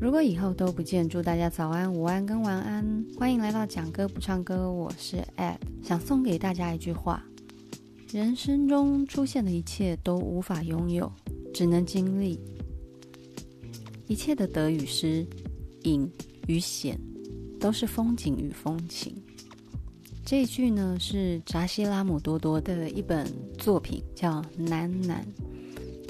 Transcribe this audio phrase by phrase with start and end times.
[0.00, 3.04] 如果以后都不见，祝大家早安、午安跟晚安。
[3.18, 7.24] 欢迎来到讲歌不唱歌，我是 Ed，想送给大家一句话：
[8.12, 11.12] 人生中出现的一切都无法拥有，
[11.52, 12.38] 只能经历。
[14.06, 15.26] 一切的得与失、
[15.82, 16.08] 隐
[16.46, 16.96] 与显，
[17.58, 19.12] 都是风景与风情。
[20.24, 23.26] 这一句呢，是扎西拉姆多多的一本
[23.58, 25.16] 作品，叫《喃喃》。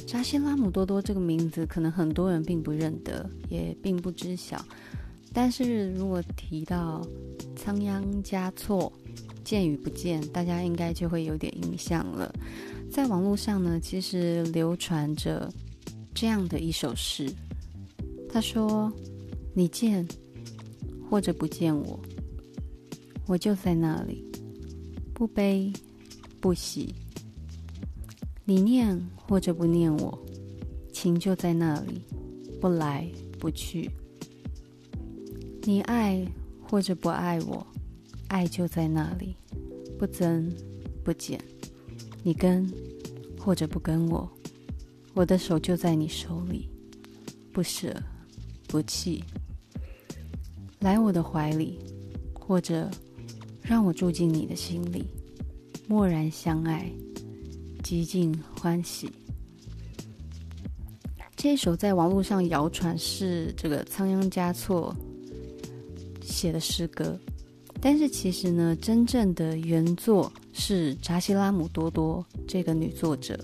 [0.09, 4.65] 扎西拉姆多多这个名字，可能很多人并不认得，也并不知晓。
[5.35, 7.07] 但是如果提到
[7.55, 8.91] 仓央嘉措，
[9.45, 12.35] 见与不见，大家应该就会有点印象了。
[12.91, 15.53] 在网络上呢，其实流传着
[16.15, 17.31] 这样的一首诗，
[18.31, 18.91] 他说
[19.53, 20.09] ：“你见
[21.11, 22.01] 或者不见我。”
[23.29, 24.25] 我就在那里，
[25.13, 25.71] 不悲
[26.41, 26.95] 不喜。
[28.49, 30.19] 你念或者不念我，
[30.91, 32.01] 情就在那里，
[32.59, 33.07] 不来
[33.39, 33.91] 不去。
[35.65, 36.27] 你爱
[36.63, 37.67] 或者不爱我，
[38.29, 39.37] 爱就在那里，
[39.99, 40.51] 不增
[41.05, 41.39] 不减。
[42.23, 42.67] 你跟
[43.39, 44.27] 或者不跟我，
[45.13, 46.71] 我的手就在你手里，
[47.53, 47.95] 不舍
[48.67, 49.23] 不弃。
[50.79, 51.79] 来我的怀里，
[52.33, 52.91] 或者。
[53.61, 55.05] 让我住进你的心里，
[55.87, 56.91] 默然相爱，
[57.89, 59.11] 极尽欢喜。
[61.35, 64.95] 这首在网络上谣传是这个仓央嘉措
[66.21, 67.19] 写的诗歌，
[67.81, 73.43] 但是其实呢，真正的原作是扎西拉姆多多这个女作者。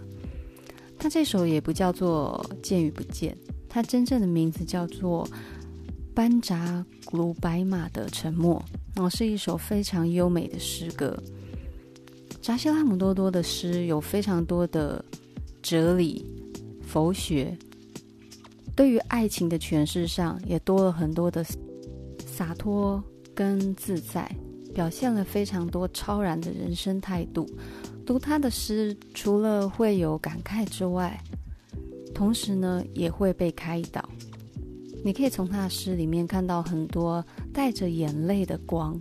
[0.98, 3.34] 她这首也不叫做《见与不见》，
[3.66, 5.26] 她真正的名字叫做
[6.14, 8.62] 《班扎古鲁白马的沉默》。
[9.02, 11.18] 哦，是一首非常优美的诗歌。
[12.44, 15.02] 扎西拉姆多多的诗有非常多的
[15.62, 16.22] 哲理、
[16.82, 17.56] 佛学，
[18.76, 21.42] 对于爱情的诠释上也多了很多的
[22.26, 23.02] 洒脱
[23.34, 24.30] 跟自在，
[24.74, 27.48] 表现了非常多超然的人生态度。
[28.04, 31.18] 读他的诗，除了会有感慨之外，
[32.14, 34.06] 同时呢也会被开导。
[35.02, 39.00] 你可以从他的诗里面看到很多带着眼泪的光，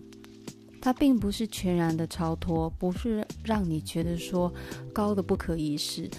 [0.83, 4.53] 它并不是全然的超脱，不是让你觉得说
[4.91, 6.09] 高的不可一世，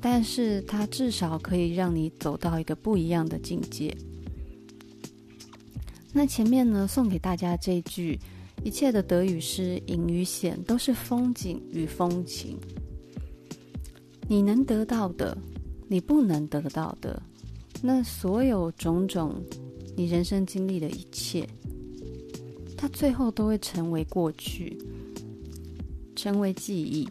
[0.00, 3.96] 但是它至少可以让你走到一个不一样的境界。
[6.12, 8.18] 那前面呢，送给大家这句：
[8.64, 12.58] 一切的得与失、隐与显，都是风景与风情。
[14.26, 15.38] 你能得到的，
[15.86, 17.22] 你不能得到的。
[17.80, 19.40] 那所有种种，
[19.96, 21.48] 你人生经历的一切，
[22.80, 24.78] 它最后都会成为过去，
[26.16, 27.06] 成为记忆。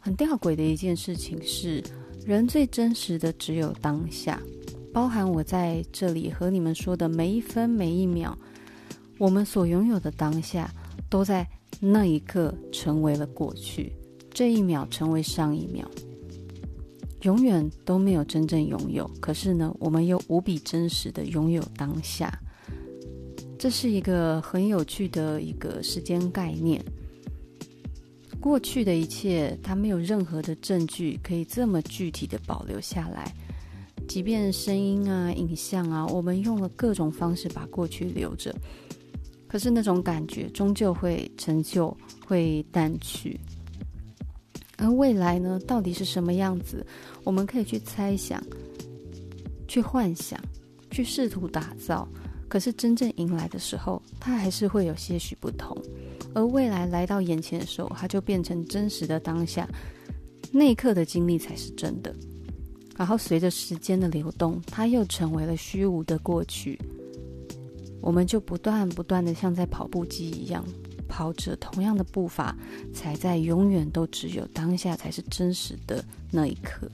[0.00, 1.84] 很吊诡的一件事情是，
[2.24, 4.40] 人最真实的只有当下，
[4.90, 8.34] 包含我在这里和你们说的每一分每一秒，
[9.18, 10.72] 我们所拥有的当下，
[11.10, 11.46] 都在
[11.78, 13.92] 那一刻成为了过去，
[14.30, 15.86] 这一秒成为上一秒。
[17.20, 22.40] 永远都没有真正拥有，可是呢，我们又无比真实的拥有当下。
[23.64, 26.84] 这是一个很有趣的一个时间概念。
[28.38, 33.34] 过去的一切，它没有任何的证据可以这么具体的保留下来。
[34.06, 38.54] 即便声音啊、影像啊，我们用了各种方式把过去留着，
[39.48, 41.96] 可是那种感觉终究会陈旧，
[42.26, 43.40] 会淡去。
[44.76, 46.86] 而未来呢，到底是什么样子？
[47.24, 48.44] 我们可以去猜想、
[49.66, 50.38] 去幻想、
[50.90, 52.06] 去试图打造。
[52.48, 55.76] 可是真正迎来的时候，它还是会有些许不同。
[56.34, 59.68] 而未来来到眼前的时候，它就变成真实的当下，
[60.52, 62.14] 那一刻的经历才是真的。
[62.96, 66.78] 然后随着时间的流动，它又成为了虚无的过去。
[68.00, 70.64] 我们就不断不断的像在跑步机一样。
[71.06, 72.56] 跑着同样的步伐，
[72.92, 76.90] 踩在永远都只有当下才是真实的那一刻。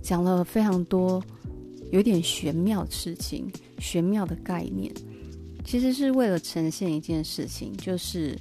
[0.00, 1.20] 讲了非常多
[1.90, 4.92] 有点玄妙的事情，玄妙的概念，
[5.64, 8.38] 其实是为了呈现一件事情，就是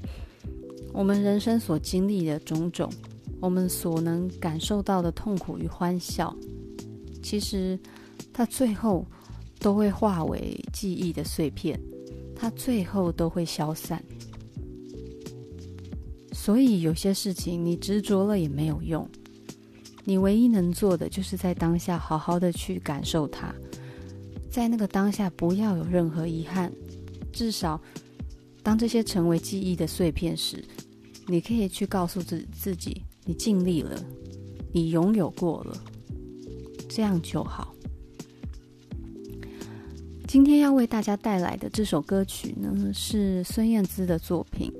[0.94, 2.92] 我们人生所经历的种种，
[3.40, 6.36] 我们所能感受到的痛苦与欢笑，
[7.22, 7.80] 其实
[8.34, 9.06] 它最后
[9.60, 11.80] 都会化为记忆的碎片。
[12.38, 14.04] 它最后都会消散，
[16.34, 19.10] 所以有些事情你执着了也没有用。
[20.06, 23.54] 你唯一能做的就是在当下好好的去感受它。
[24.50, 26.72] 在那个当下不要有任何遗憾。
[27.34, 27.82] 至少
[28.64, 30.64] 当这些成为记忆的碎片时
[31.28, 34.02] 你可以去告诉自自己你尽力了
[34.72, 35.78] 你拥有过了
[36.88, 37.76] 这样就好。
[40.28, 44.72] 今天要为大家带来的这首歌曲呢是孙燕姿的作品。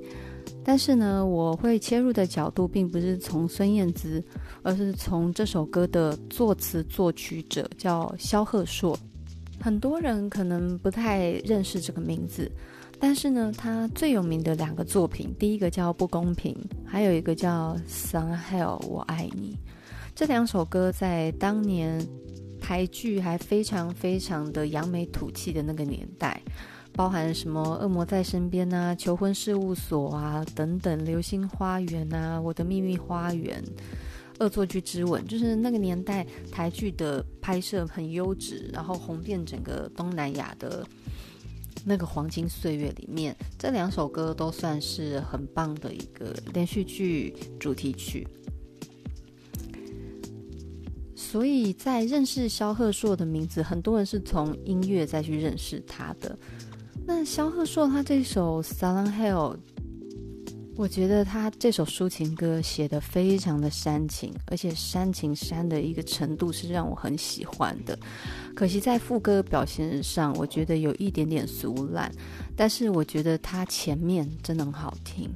[0.68, 4.20] 但是呢，我会切入的角度并不是从孙燕姿，
[4.64, 8.98] 而是从这首歌的作词作曲者叫萧贺硕。
[9.60, 12.50] 很多人可能不太认识这个名字，
[12.98, 16.52] 但是呢，他最有名的两个作品，第一个叫《不公平》，
[16.84, 19.56] 还有一个叫《Song Hell 我爱你》。
[20.16, 22.04] 这两首歌在当年
[22.60, 26.42] 台剧还非常非常的扬眉吐气的那个年代。
[26.96, 33.62] 包含什么《恶魔在身边》啊，《求婚事务所》啊等等，《流星花园》啊，《我的秘密花园》，
[34.44, 40.86] 《恶作剧之吻》，就是那个年代台剧的拍摄很优质，然后红遍整个东南亚的
[41.84, 48.26] 那个黄金岁月里面，这两首歌都算是很棒的一个连续剧主题曲。
[51.14, 56.38] 所以在认识萧贺硕的名字，很多人是从音乐再去认识他的。
[57.08, 59.54] 那萧贺硕他这首《Salon Hell》，
[60.74, 67.96] 我觉得他这首抒情歌写的非常的煽情，而且煽情煽的一个程度是让我很喜欢的。
[68.56, 72.10] 可惜在副歌表现上，我觉得有一点点俗烂，
[72.56, 75.30] 但是我觉得他前面真的很好听。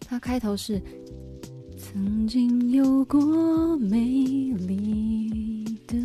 [0.00, 0.80] 他开头是
[1.78, 5.96] 曾经有过美丽的。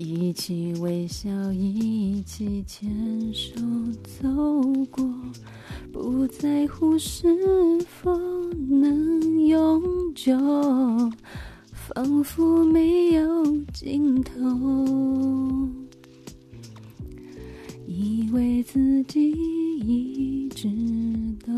[0.00, 2.88] 一起微笑，一起牵
[3.34, 3.60] 手
[4.04, 4.28] 走
[4.92, 5.04] 过，
[5.92, 7.26] 不在乎是
[7.80, 8.16] 否
[8.68, 9.82] 能永
[10.14, 10.38] 久，
[11.72, 14.32] 仿佛没有尽头，
[17.88, 20.68] 以为自己一直
[21.44, 21.52] 都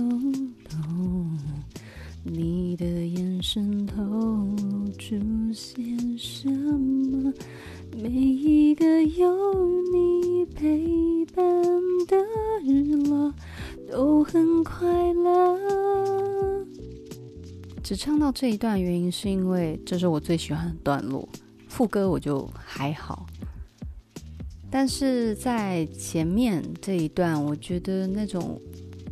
[17.91, 21.29] 只唱到这一段，原因是因为这是我最喜欢的段落，
[21.67, 23.27] 副歌我就还好。
[24.71, 28.61] 但是在前面这一段，我觉得那种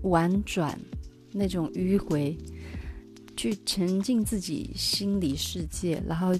[0.02, 0.78] 婉转、
[1.32, 2.38] 那种迂回，
[3.36, 6.32] 去沉浸自己心理世界，然后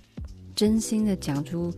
[0.55, 1.75] 真心的讲出。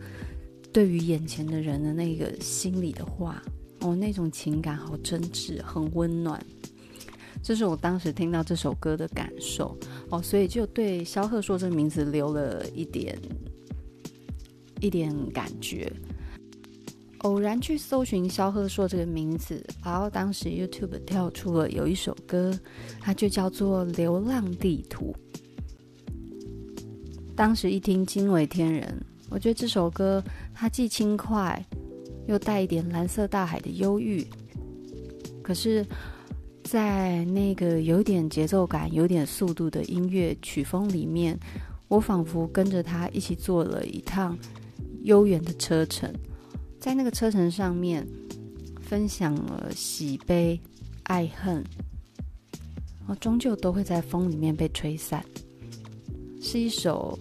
[0.71, 3.41] 对于眼前的人的那个心里的话，
[3.79, 6.39] 哦，那种情感好真挚，很温暖。
[7.41, 9.77] 这是我当时听到这首歌的感受
[10.09, 13.17] 哦，所以就对萧贺硕这个名字留了一点
[14.79, 15.91] 一点感觉。
[17.19, 22.57] 偶然去搜寻萧贺硕这个名字，然后当时 YouTube 跳出了有一首歌，
[22.99, 25.15] 它就叫做《流浪地图》。
[27.35, 29.05] 当时一听惊为天人。
[29.29, 30.21] 我觉得这首歌
[30.53, 31.65] 它既轻快，
[32.27, 34.27] 又带一点蓝色大海的忧郁，
[35.41, 35.85] 可是，
[36.71, 41.37] 在那个有点节奏感、有点速度的音乐曲风里面，
[41.89, 44.39] 我仿佛跟着他一起坐了一趟
[45.03, 46.09] 悠远的车程，
[46.79, 48.07] 在那个车程上面，
[48.79, 50.57] 分享了喜悲、
[51.03, 51.61] 爱恨，
[53.05, 55.21] 我终究都会在风里面被吹散，
[56.41, 57.19] 是一首。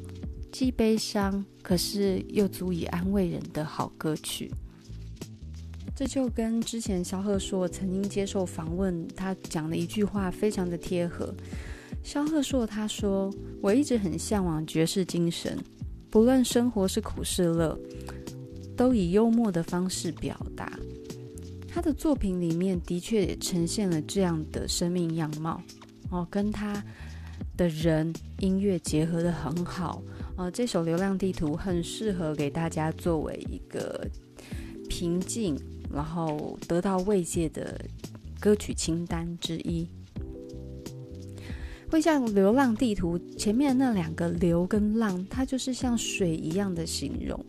[0.52, 4.48] 既悲伤，可是又足以安慰人的好歌曲。
[6.00, 11.30] 这就跟之前萧贺硕曾经接受访问，他讲的一句话非常的贴合。
[12.02, 13.30] 萧贺硕他说
[13.60, 15.58] ：“我一直很向往爵士精神，
[16.08, 17.78] 不论生活是苦是乐，
[18.74, 20.72] 都以幽默的方式表达。”
[21.68, 25.60] 他的作品里面的确也呈现了这样的生命样貌
[26.10, 26.82] 哦，跟他
[27.58, 30.02] 的人音乐结合得很好。
[30.38, 34.08] 呃，这首《流浪地图》很适合给大家作为一个
[34.88, 35.54] 平静，
[35.92, 37.80] 然后得到慰藉的
[38.38, 39.88] 歌曲清单之一。
[41.90, 47.44] 会像《流浪地图》前面那两个“流”跟“浪”，它就是像水一样的形容，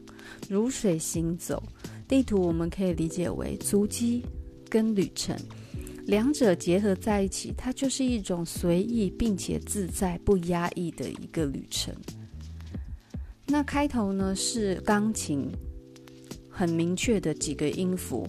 [0.50, 1.62] 如水行走。
[2.08, 4.26] 地图我们可以理解为足迹
[4.68, 5.38] 跟旅程，
[6.08, 11.94] 两者结合在一起，它就是一种随意并且自在、不压抑的一个旅程。
[13.46, 15.48] 那开头呢是钢琴，
[16.62, 18.28] 很明确的几个音符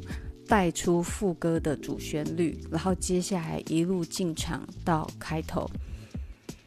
[0.48, 5.70] 带出副歌的主旋律，然后接下来一路进场到开头，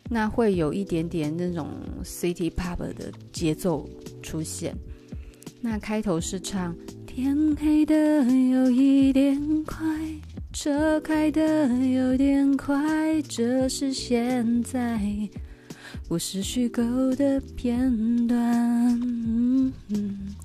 [0.07, 1.67] 那会有一点点那种
[2.03, 3.89] City Pop 的节奏
[4.21, 4.75] 出现。
[5.59, 6.75] 那开头是唱
[7.07, 9.83] 天黑的有一点快，
[10.53, 15.01] 车开的有点快，这是现在。
[16.07, 16.83] 不是虚构
[17.15, 18.37] 的片段，
[19.01, 20.35] 嗯嗯，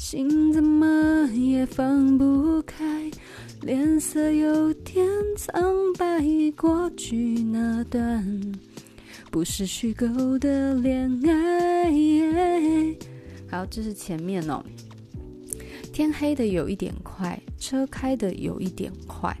[0.00, 3.10] 心怎么也放不开，
[3.60, 5.62] 脸色有点苍
[5.98, 6.24] 白。
[6.56, 8.24] 过去那段
[9.30, 11.92] 不是虚构的恋爱。
[13.50, 14.64] 好，这是前面哦。
[15.92, 19.36] 天黑的有一点快，车开的有一点快。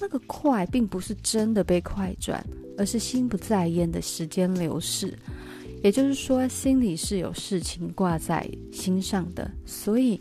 [0.00, 2.46] 那个快并不是真的被快转，
[2.78, 5.18] 而是心不在焉的时间流逝。
[5.82, 10.18] 也就是说，心里是有事情挂在心上的，所以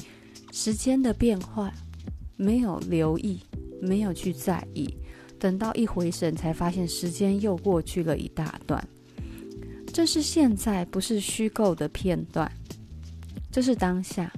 [0.51, 1.71] 时间的变化
[2.37, 3.39] 没有留意，
[3.81, 4.87] 没有去在意，
[5.37, 8.81] 等到一回神才发现时间又过去了一大段。
[9.91, 12.49] 这是现在，不是虚构的片段，
[13.51, 14.31] 这是当下，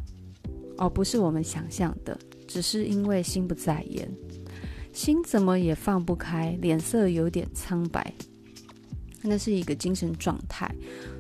[0.77, 4.11] 而不是我们想象的，只是因为心不在焉，
[4.91, 8.11] 心怎么也放不开，脸色有点苍白。
[9.23, 10.73] 那是一个精神状态，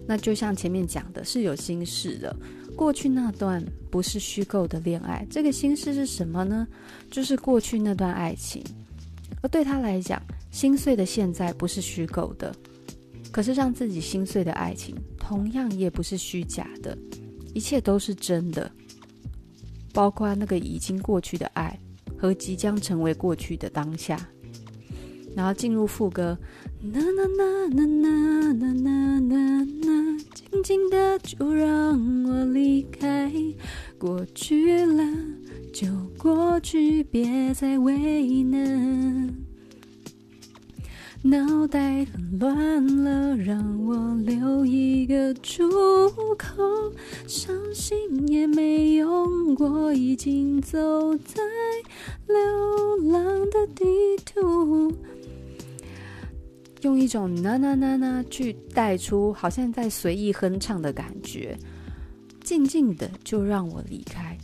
[0.07, 2.35] 那就像前面讲的，是有心事的。
[2.75, 6.67] 过去那段不是虚构的恋爱，这个心事是什么呢？
[7.09, 8.63] 就是过去那段爱情。
[9.41, 12.55] 而对他来讲，心碎的现在不是虚构的，
[13.31, 16.97] 可是让自己心碎的爱情，同样也不是虚假的，
[17.53, 18.71] 一切都是真的，
[19.93, 21.77] 包括那个已经过去的爱
[22.17, 24.17] 和即将成为过去的当下。
[25.35, 26.37] 然后进入副歌。
[26.93, 27.45] 啦啦啦
[27.75, 33.31] 啦啦啦啦啦啦，静静的就让我离开。
[33.97, 35.03] 过去了
[35.71, 39.35] 就过去，别再为难。
[41.23, 42.07] 脑袋
[42.39, 45.69] 乱了，让我留一个出
[46.35, 46.91] 口。
[47.27, 51.43] 伤心也没用，我已经走在
[52.25, 53.85] 流浪的地
[54.25, 54.91] 图。
[56.81, 61.57] 用一种呐呐呐呐去带出，好像在随意哼唱的感觉。
[62.43, 64.35] 静静的就让我离开，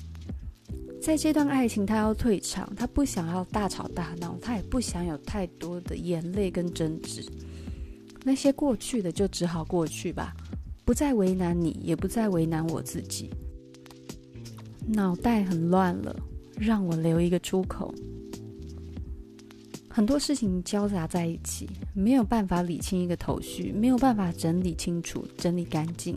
[1.01, 7.25] 在这段爱情，他要退场，他不想要大吵大闹，他也不想有太多的眼泪跟争执。
[8.23, 10.35] 那些过去的就只好过去吧，
[10.85, 13.31] 不再为难你，也不再为难我自己。
[14.85, 16.15] 脑袋很乱了，
[16.55, 17.93] 让我留一个出口。
[19.97, 26.15] 很多事情交杂在一起，没有办法理清一个头绪，没有办法整理清楚、整理干净。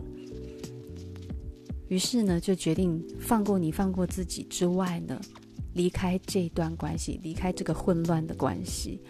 [1.89, 5.19] 于是呢，就决定放过你，放过自己之外呢，
[5.73, 9.01] 离开这段关系，离开这个混乱的关系。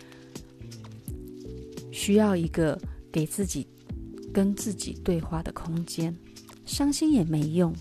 [1.90, 3.66] 需要一个给自己
[4.32, 6.16] 跟自己对话的空间。
[6.64, 7.74] 伤心也没用。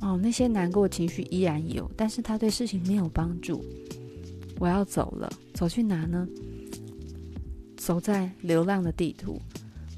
[0.00, 3.64] 哦，那些难过情绪依然有，但是它对事情没有帮助。
[4.58, 6.28] 我要走了，走去哪呢？
[7.76, 9.40] 走在流浪的地图。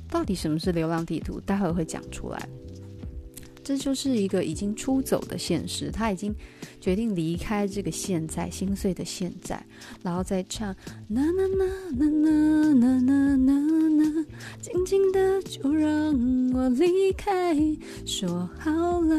[0.08, 1.40] 到底什么是流浪地图？
[1.40, 2.48] 待会儿会讲出来。
[3.64, 6.32] 这就是一个已经出走的现实，他已经
[6.80, 9.60] 决定离开这个现在，心碎的现在，
[10.04, 10.68] 然后再唱
[11.08, 11.66] 啦啦啦
[11.98, 13.54] 啦啦啦啦啦
[13.88, 14.26] 啦，
[14.60, 15.90] 静静的就让
[16.52, 17.56] 我离开，
[18.04, 19.16] 说好了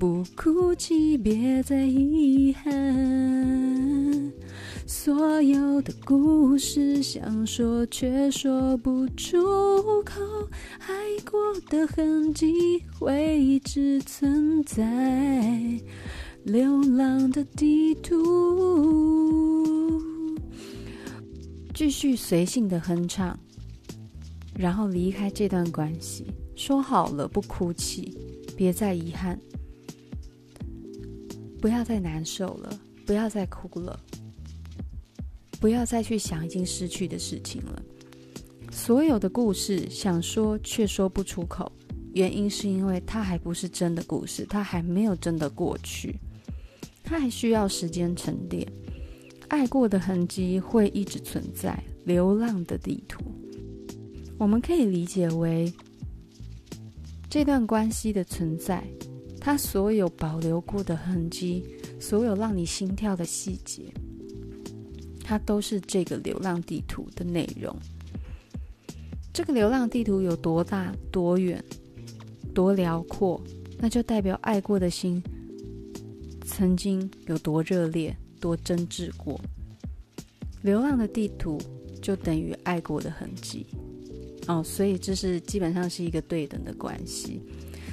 [0.00, 3.75] 不哭泣，别再遗憾。
[4.88, 9.36] 所有的故事想说却说不出
[10.04, 10.20] 口，
[10.78, 15.80] 爱过的痕迹会一直存在。
[16.44, 20.00] 流浪的地图，
[21.74, 23.36] 继续随性的哼唱，
[24.56, 26.26] 然后离开这段关系。
[26.54, 28.16] 说好了不哭泣，
[28.56, 29.36] 别再遗憾，
[31.60, 33.98] 不要再难受了，不要再哭了。
[35.60, 37.82] 不要再去想已经失去的事情了。
[38.70, 41.70] 所有的故事想说却说不出口，
[42.12, 46.18] 原因是因为它还不是真的故事，它还没有真的过去，
[47.02, 48.66] 它还需要时间沉淀。
[49.48, 53.20] 爱过的痕迹会一直存在，流浪的地图，
[54.36, 55.72] 我们可以理解为
[57.30, 58.84] 这段关系的存在，
[59.40, 61.64] 它所有保留过的痕迹，
[62.00, 63.84] 所有让你心跳的细节。
[65.28, 67.76] 它都是这个流浪地图的内容。
[69.32, 71.62] 这个流浪地图有多大、多远、
[72.54, 73.42] 多辽阔，
[73.76, 75.20] 那就代表爱过的心
[76.44, 79.40] 曾经有多热烈、多真挚过。
[80.62, 81.60] 流浪的地图
[82.00, 83.66] 就等于爱过的痕迹。
[84.46, 87.42] 哦，所以这是基本上是一个对等的关系。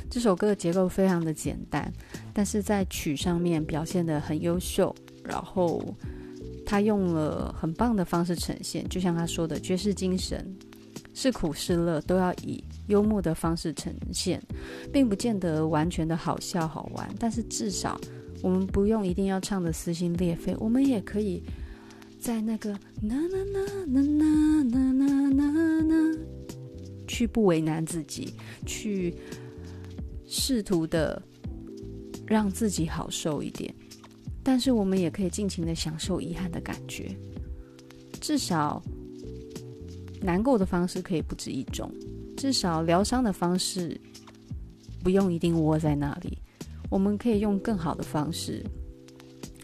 [0.07, 1.91] 这首歌的结构非常的简单，
[2.31, 5.83] 但是在曲上面表现得很优秀，然后。
[6.65, 10.55] 他用了很棒的方式呈现，就像他说的，爵士精神
[11.13, 14.41] 是苦是乐都要以幽默的方式呈现，
[14.91, 17.13] 并不见得完全的好笑好玩。
[17.19, 17.99] 但是至少
[18.41, 21.43] 我们不用一定要唱的撕心裂肺，我们也可以
[22.19, 26.17] 在那个那那那那那那那那那，
[27.07, 28.33] 去不为难自己，
[28.65, 29.15] 去
[30.25, 31.21] 试图的
[32.25, 33.73] 让自己好受一点。
[34.43, 37.15] 但是我们也可以尽情的享受遗憾的感觉，
[38.19, 38.83] 至少
[40.21, 41.89] 难过的方式可以不止一种。
[42.35, 43.99] 至少疗伤的方式
[45.01, 46.37] 不用一定窝在那里，
[46.89, 48.61] 我们可以用更好的方式，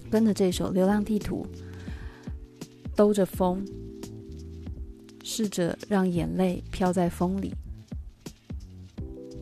[0.10, 1.46] 跟着这首《流浪地图》，
[2.96, 3.66] 兜着风，
[5.24, 7.54] 试着让眼泪飘在风里，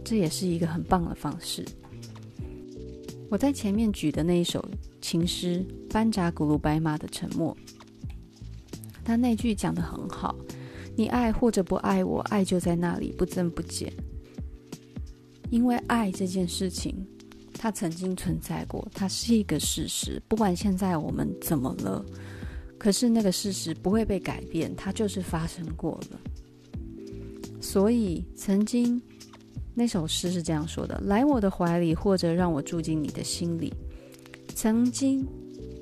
[0.03, 1.63] 这也是一个很棒的方式。
[3.29, 4.65] 我在前面举的那一首
[5.10, 7.56] 情诗《班扎古鲁白马的沉默》，
[9.06, 10.36] 他那句讲得很好。
[10.98, 13.90] 你爱或者不爱我，爱就在那里，不增不减。
[15.50, 16.94] 因为爱这件事情，
[17.54, 20.22] 它曾经存在过，它是一个事实。
[20.28, 22.06] 不管现在我们怎么了，
[22.78, 26.20] 可是那个事实不会被改变，它就是发生过了。
[27.62, 29.02] 所以，曾经
[29.74, 33.74] 那首诗是这样说的：“来我的怀里，或者让我住进你的心里。
[34.60, 35.24] 曾经，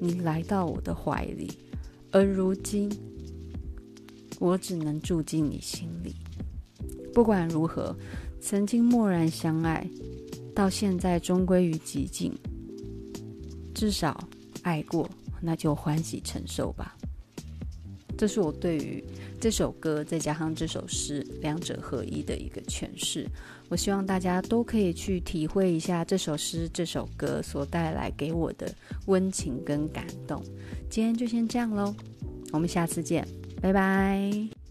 [0.01, 1.49] 你来到我的怀里，
[2.11, 2.91] 而如今。”
[4.37, 6.13] 我只能住进你心里。
[7.13, 7.95] 不管如何，
[8.41, 9.89] 曾经默然相爱，
[10.53, 12.33] 到现在终归于寂静。
[13.73, 14.27] 至少
[14.63, 16.97] 爱过，那就欢喜承受吧。
[18.17, 19.03] 这是我对于
[19.39, 23.27] 这首歌再加上这首诗两者合一的一个诠释。
[23.67, 28.73] 我希望大家都可以去体会一下这首诗、这首歌所带来给我的
[29.07, 30.41] 温情跟感动。
[30.89, 31.93] 今天就先这样喽，
[32.51, 33.27] 我们下次见。
[33.61, 34.64] 拜拜。